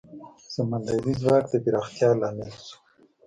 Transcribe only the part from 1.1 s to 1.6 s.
ځواک د